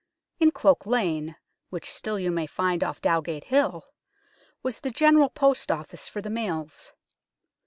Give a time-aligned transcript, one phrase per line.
[0.39, 1.35] In Cloak Lane,
[1.69, 3.85] which still you may find off Dowgate Hill,
[4.63, 6.93] was the General Post Office for the mails.